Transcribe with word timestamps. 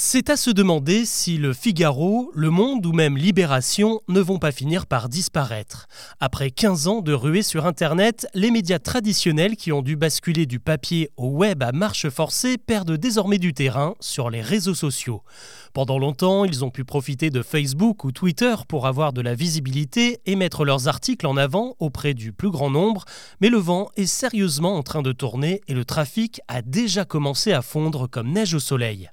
C'est 0.00 0.30
à 0.30 0.36
se 0.36 0.50
demander 0.50 1.04
si 1.04 1.38
le 1.38 1.52
Figaro, 1.52 2.30
Le 2.32 2.50
Monde 2.50 2.86
ou 2.86 2.92
même 2.92 3.16
Libération 3.16 4.00
ne 4.06 4.20
vont 4.20 4.38
pas 4.38 4.52
finir 4.52 4.86
par 4.86 5.08
disparaître. 5.08 5.88
Après 6.20 6.52
15 6.52 6.86
ans 6.86 7.00
de 7.00 7.12
ruée 7.12 7.42
sur 7.42 7.66
Internet, 7.66 8.28
les 8.32 8.52
médias 8.52 8.78
traditionnels 8.78 9.56
qui 9.56 9.72
ont 9.72 9.82
dû 9.82 9.96
basculer 9.96 10.46
du 10.46 10.60
papier 10.60 11.10
au 11.16 11.30
web 11.30 11.64
à 11.64 11.72
marche 11.72 12.08
forcée 12.10 12.58
perdent 12.58 12.96
désormais 12.96 13.38
du 13.38 13.54
terrain 13.54 13.96
sur 13.98 14.30
les 14.30 14.40
réseaux 14.40 14.76
sociaux. 14.76 15.24
Pendant 15.72 15.98
longtemps, 15.98 16.44
ils 16.44 16.64
ont 16.64 16.70
pu 16.70 16.84
profiter 16.84 17.30
de 17.30 17.42
Facebook 17.42 18.04
ou 18.04 18.12
Twitter 18.12 18.54
pour 18.68 18.86
avoir 18.86 19.12
de 19.12 19.20
la 19.20 19.34
visibilité 19.34 20.20
et 20.26 20.36
mettre 20.36 20.64
leurs 20.64 20.86
articles 20.86 21.26
en 21.26 21.36
avant 21.36 21.74
auprès 21.80 22.14
du 22.14 22.32
plus 22.32 22.50
grand 22.50 22.70
nombre, 22.70 23.04
mais 23.40 23.48
le 23.48 23.58
vent 23.58 23.90
est 23.96 24.06
sérieusement 24.06 24.76
en 24.76 24.84
train 24.84 25.02
de 25.02 25.10
tourner 25.10 25.60
et 25.66 25.74
le 25.74 25.84
trafic 25.84 26.40
a 26.46 26.62
déjà 26.62 27.04
commencé 27.04 27.52
à 27.52 27.62
fondre 27.62 28.08
comme 28.08 28.30
neige 28.30 28.54
au 28.54 28.60
soleil. 28.60 29.10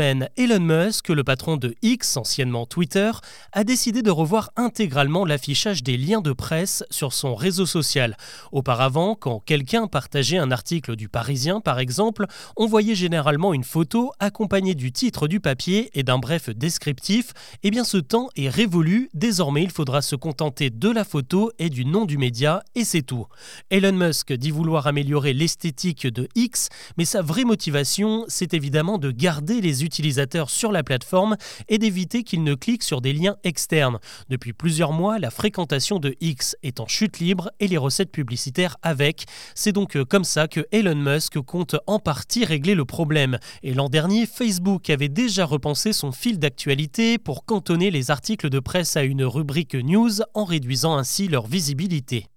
Elon 0.00 0.60
Musk, 0.60 1.08
le 1.10 1.22
patron 1.22 1.56
de 1.58 1.74
X, 1.82 2.16
anciennement 2.16 2.64
Twitter, 2.64 3.10
a 3.52 3.62
décidé 3.62 4.00
de 4.00 4.10
revoir 4.10 4.50
intégralement 4.56 5.26
l'affichage 5.26 5.82
des 5.82 5.98
liens 5.98 6.22
de 6.22 6.32
presse 6.32 6.82
sur 6.88 7.12
son 7.12 7.34
réseau 7.34 7.66
social. 7.66 8.16
Auparavant, 8.52 9.14
quand 9.14 9.40
quelqu'un 9.40 9.88
partageait 9.88 10.38
un 10.38 10.50
article 10.50 10.96
du 10.96 11.08
Parisien, 11.10 11.60
par 11.60 11.78
exemple, 11.78 12.26
on 12.56 12.66
voyait 12.66 12.94
généralement 12.94 13.52
une 13.52 13.64
photo 13.64 14.12
accompagnée 14.18 14.74
du 14.74 14.92
titre 14.92 15.28
du 15.28 15.40
papier 15.40 15.90
et 15.92 16.02
d'un 16.02 16.18
bref 16.18 16.48
descriptif. 16.48 17.32
Eh 17.62 17.70
bien, 17.70 17.84
ce 17.84 17.98
temps 17.98 18.28
est 18.34 18.48
révolu. 18.48 19.10
Désormais, 19.12 19.62
il 19.62 19.70
faudra 19.70 20.00
se 20.00 20.16
contenter 20.16 20.70
de 20.70 20.88
la 20.88 21.04
photo 21.04 21.52
et 21.58 21.68
du 21.68 21.84
nom 21.84 22.06
du 22.06 22.16
média, 22.16 22.62
et 22.74 22.84
c'est 22.84 23.02
tout. 23.02 23.26
Elon 23.68 23.92
Musk 23.92 24.32
dit 24.32 24.52
vouloir 24.52 24.86
améliorer 24.86 25.34
l'esthétique 25.34 26.06
de 26.06 26.28
X, 26.34 26.70
mais 26.96 27.04
sa 27.04 27.20
vraie 27.20 27.44
motivation, 27.44 28.24
c'est 28.28 28.54
évidemment 28.54 28.96
de 28.96 29.10
garder 29.10 29.60
les 29.60 29.81
utilisateurs 29.82 30.50
sur 30.50 30.72
la 30.72 30.82
plateforme 30.82 31.36
et 31.68 31.78
d'éviter 31.78 32.22
qu'ils 32.22 32.44
ne 32.44 32.54
cliquent 32.54 32.82
sur 32.82 33.00
des 33.00 33.12
liens 33.12 33.36
externes. 33.44 33.98
Depuis 34.28 34.52
plusieurs 34.52 34.92
mois, 34.92 35.18
la 35.18 35.30
fréquentation 35.30 35.98
de 35.98 36.14
X 36.20 36.56
est 36.62 36.80
en 36.80 36.86
chute 36.86 37.18
libre 37.18 37.50
et 37.60 37.68
les 37.68 37.76
recettes 37.76 38.12
publicitaires 38.12 38.76
avec. 38.82 39.24
C'est 39.54 39.72
donc 39.72 39.96
euh, 39.96 40.04
comme 40.04 40.24
ça 40.24 40.48
que 40.48 40.66
Elon 40.72 40.94
Musk 40.94 41.40
compte 41.40 41.76
en 41.86 41.98
partie 41.98 42.44
régler 42.44 42.74
le 42.74 42.84
problème. 42.84 43.38
Et 43.62 43.74
l'an 43.74 43.88
dernier, 43.88 44.26
Facebook 44.26 44.90
avait 44.90 45.08
déjà 45.08 45.44
repensé 45.44 45.92
son 45.92 46.12
fil 46.12 46.38
d'actualité 46.38 47.18
pour 47.18 47.44
cantonner 47.44 47.90
les 47.90 48.10
articles 48.10 48.48
de 48.48 48.60
presse 48.60 48.96
à 48.96 49.02
une 49.02 49.24
rubrique 49.24 49.74
news 49.74 50.22
en 50.34 50.44
réduisant 50.44 50.96
ainsi 50.96 51.28
leur 51.28 51.46
visibilité. 51.46 52.31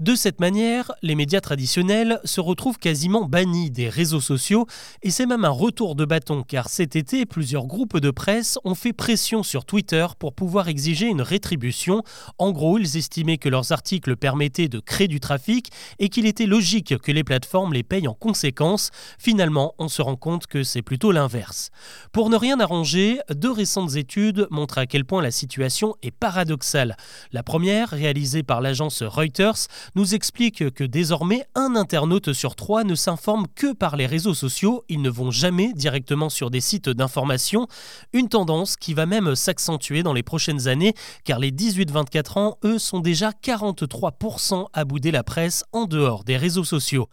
De 0.00 0.16
cette 0.16 0.40
manière, 0.40 0.90
les 1.02 1.14
médias 1.14 1.40
traditionnels 1.40 2.18
se 2.24 2.40
retrouvent 2.40 2.80
quasiment 2.80 3.26
bannis 3.26 3.70
des 3.70 3.88
réseaux 3.88 4.20
sociaux 4.20 4.66
et 5.02 5.12
c'est 5.12 5.24
même 5.24 5.44
un 5.44 5.50
retour 5.50 5.94
de 5.94 6.04
bâton 6.04 6.42
car 6.42 6.68
cet 6.68 6.96
été, 6.96 7.26
plusieurs 7.26 7.68
groupes 7.68 8.00
de 8.00 8.10
presse 8.10 8.58
ont 8.64 8.74
fait 8.74 8.92
pression 8.92 9.44
sur 9.44 9.64
Twitter 9.64 10.04
pour 10.18 10.34
pouvoir 10.34 10.66
exiger 10.66 11.06
une 11.06 11.22
rétribution. 11.22 12.02
En 12.38 12.50
gros, 12.50 12.76
ils 12.76 12.96
estimaient 12.96 13.38
que 13.38 13.48
leurs 13.48 13.70
articles 13.70 14.16
permettaient 14.16 14.66
de 14.66 14.80
créer 14.80 15.06
du 15.06 15.20
trafic 15.20 15.70
et 16.00 16.08
qu'il 16.08 16.26
était 16.26 16.46
logique 16.46 16.98
que 16.98 17.12
les 17.12 17.22
plateformes 17.22 17.72
les 17.72 17.84
payent 17.84 18.08
en 18.08 18.14
conséquence. 18.14 18.90
Finalement, 19.20 19.76
on 19.78 19.86
se 19.86 20.02
rend 20.02 20.16
compte 20.16 20.48
que 20.48 20.64
c'est 20.64 20.82
plutôt 20.82 21.12
l'inverse. 21.12 21.70
Pour 22.10 22.30
ne 22.30 22.36
rien 22.36 22.58
arranger, 22.58 23.20
deux 23.30 23.52
récentes 23.52 23.94
études 23.94 24.48
montrent 24.50 24.78
à 24.78 24.86
quel 24.86 25.04
point 25.04 25.22
la 25.22 25.30
situation 25.30 25.94
est 26.02 26.10
paradoxale. 26.10 26.96
La 27.30 27.44
première, 27.44 27.90
réalisée 27.90 28.42
par 28.42 28.60
l'agence 28.60 29.04
Reuters, 29.04 29.68
nous 29.94 30.14
explique 30.14 30.70
que 30.70 30.84
désormais 30.84 31.44
un 31.54 31.76
internaute 31.76 32.32
sur 32.32 32.56
trois 32.56 32.84
ne 32.84 32.94
s'informe 32.94 33.46
que 33.54 33.72
par 33.72 33.96
les 33.96 34.06
réseaux 34.06 34.34
sociaux, 34.34 34.84
ils 34.88 35.02
ne 35.02 35.10
vont 35.10 35.30
jamais 35.30 35.72
directement 35.74 36.28
sur 36.28 36.50
des 36.50 36.60
sites 36.60 36.88
d'information, 36.88 37.66
une 38.12 38.28
tendance 38.28 38.76
qui 38.76 38.94
va 38.94 39.06
même 39.06 39.34
s'accentuer 39.34 40.02
dans 40.02 40.12
les 40.12 40.22
prochaines 40.22 40.68
années 40.68 40.94
car 41.24 41.38
les 41.38 41.50
18-24 41.50 42.38
ans, 42.38 42.58
eux, 42.64 42.78
sont 42.78 43.00
déjà 43.00 43.30
43% 43.30 44.66
à 44.72 44.84
bouder 44.84 45.10
la 45.10 45.22
presse 45.22 45.64
en 45.72 45.86
dehors 45.86 46.24
des 46.24 46.36
réseaux 46.36 46.64
sociaux. 46.64 47.08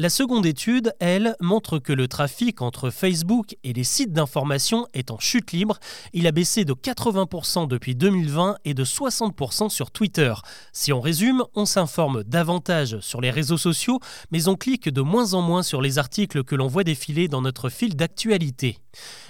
La 0.00 0.08
seconde 0.08 0.46
étude, 0.46 0.94
elle, 0.98 1.36
montre 1.40 1.78
que 1.78 1.92
le 1.92 2.08
trafic 2.08 2.62
entre 2.62 2.88
Facebook 2.88 3.58
et 3.64 3.74
les 3.74 3.84
sites 3.84 4.14
d'information 4.14 4.86
est 4.94 5.10
en 5.10 5.18
chute 5.18 5.52
libre. 5.52 5.78
Il 6.14 6.26
a 6.26 6.32
baissé 6.32 6.64
de 6.64 6.72
80% 6.72 7.68
depuis 7.68 7.94
2020 7.94 8.56
et 8.64 8.72
de 8.72 8.82
60% 8.82 9.68
sur 9.68 9.90
Twitter. 9.90 10.32
Si 10.72 10.94
on 10.94 11.02
résume, 11.02 11.44
on 11.54 11.66
s'informe 11.66 12.24
davantage 12.24 12.98
sur 13.00 13.20
les 13.20 13.30
réseaux 13.30 13.58
sociaux, 13.58 14.00
mais 14.30 14.48
on 14.48 14.56
clique 14.56 14.88
de 14.88 15.02
moins 15.02 15.34
en 15.34 15.42
moins 15.42 15.62
sur 15.62 15.82
les 15.82 15.98
articles 15.98 16.44
que 16.44 16.56
l'on 16.56 16.66
voit 16.66 16.82
défiler 16.82 17.28
dans 17.28 17.42
notre 17.42 17.68
fil 17.68 17.94
d'actualité. 17.94 18.78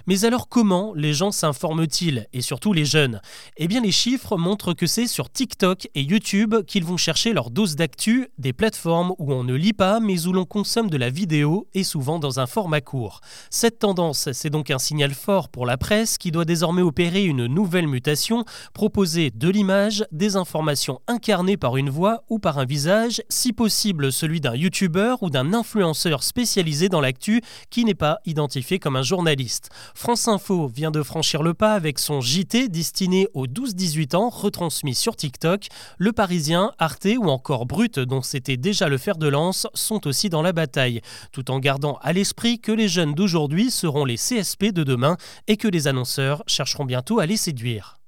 Mais 0.06 0.24
alors 0.24 0.48
comment 0.48 0.94
les 0.94 1.12
gens 1.12 1.32
s'informent-ils, 1.32 2.26
et 2.32 2.40
surtout 2.40 2.72
les 2.72 2.84
jeunes? 2.84 3.20
Eh 3.56 3.68
bien 3.68 3.80
les 3.80 3.92
chiffres 3.92 4.36
montrent 4.36 4.72
que 4.72 4.86
c'est 4.86 5.06
sur 5.06 5.30
TikTok 5.30 5.88
et 5.94 6.02
YouTube 6.02 6.54
qu'ils 6.66 6.84
vont 6.84 6.96
chercher 6.96 7.32
leur 7.32 7.50
dose 7.50 7.76
d'actu, 7.76 8.28
des 8.38 8.52
plateformes 8.52 9.12
où 9.18 9.32
on 9.32 9.44
ne 9.44 9.54
lit 9.54 9.72
pas 9.72 10.00
mais 10.00 10.26
où 10.26 10.32
l'on 10.32 10.46
consomme 10.60 10.90
de 10.90 10.98
la 10.98 11.08
vidéo 11.08 11.66
et 11.72 11.84
souvent 11.84 12.18
dans 12.18 12.38
un 12.38 12.46
format 12.46 12.82
court. 12.82 13.22
Cette 13.48 13.78
tendance, 13.78 14.30
c'est 14.32 14.50
donc 14.50 14.70
un 14.70 14.78
signal 14.78 15.14
fort 15.14 15.48
pour 15.48 15.64
la 15.64 15.78
presse 15.78 16.18
qui 16.18 16.30
doit 16.30 16.44
désormais 16.44 16.82
opérer 16.82 17.24
une 17.24 17.46
nouvelle 17.46 17.88
mutation, 17.88 18.44
proposer 18.74 19.30
de 19.30 19.48
l'image, 19.48 20.04
des 20.12 20.36
informations 20.36 21.00
incarnées 21.06 21.56
par 21.56 21.78
une 21.78 21.88
voix 21.88 22.24
ou 22.28 22.38
par 22.38 22.58
un 22.58 22.66
visage, 22.66 23.22
si 23.30 23.54
possible 23.54 24.12
celui 24.12 24.42
d'un 24.42 24.54
YouTuber 24.54 25.14
ou 25.22 25.30
d'un 25.30 25.54
influenceur 25.54 26.22
spécialisé 26.22 26.90
dans 26.90 27.00
l'actu 27.00 27.40
qui 27.70 27.86
n'est 27.86 27.94
pas 27.94 28.18
identifié 28.26 28.78
comme 28.78 28.96
un 28.96 29.02
journaliste. 29.02 29.70
France 29.94 30.28
Info 30.28 30.68
vient 30.68 30.90
de 30.90 31.02
franchir 31.02 31.42
le 31.42 31.54
pas 31.54 31.72
avec 31.72 31.98
son 31.98 32.20
JT 32.20 32.68
destiné 32.68 33.28
aux 33.32 33.46
12-18 33.46 34.14
ans, 34.14 34.28
retransmis 34.28 34.94
sur 34.94 35.16
TikTok. 35.16 35.68
Le 35.96 36.12
Parisien, 36.12 36.72
Arte 36.78 37.08
ou 37.18 37.30
encore 37.30 37.64
Brut, 37.64 37.98
dont 37.98 38.20
c'était 38.20 38.58
déjà 38.58 38.90
le 38.90 38.98
fer 38.98 39.16
de 39.16 39.26
lance, 39.26 39.66
sont 39.72 40.06
aussi 40.06 40.28
dans 40.28 40.42
bataille, 40.52 41.00
tout 41.32 41.50
en 41.50 41.58
gardant 41.58 41.98
à 42.02 42.12
l'esprit 42.12 42.58
que 42.58 42.72
les 42.72 42.88
jeunes 42.88 43.14
d'aujourd'hui 43.14 43.70
seront 43.70 44.04
les 44.04 44.16
CSP 44.16 44.72
de 44.72 44.84
demain 44.84 45.16
et 45.46 45.56
que 45.56 45.68
les 45.68 45.88
annonceurs 45.88 46.42
chercheront 46.46 46.84
bientôt 46.84 47.20
à 47.20 47.26
les 47.26 47.36
séduire. 47.36 47.99